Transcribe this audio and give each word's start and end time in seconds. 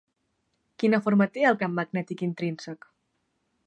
Quina 0.83 1.01
forma 1.09 1.29
té 1.37 1.45
el 1.51 1.61
camp 1.65 1.77
magnètic 1.83 2.27
intrínsec? 2.31 2.93